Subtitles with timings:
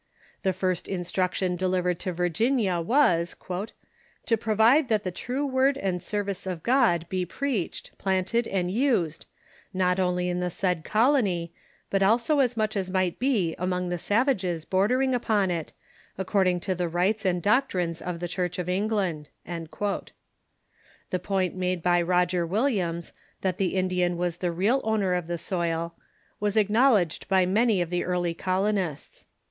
[0.41, 3.35] The first instruction delivered to Virginia was:
[4.25, 9.27] "To provide that the true Avord and service of God be preached, planted, and used,
[9.75, 11.53] not only in the said colony,
[11.91, 15.71] but also as much as might be among the savages bordering upon it,
[16.17, 21.83] accord ing to the rites and doctrines of the Church of England." The point made
[21.83, 25.93] by Roger Williams, that the Indian was the real owner of the soil,
[26.39, 29.27] was acknowledged by many of the early colonists.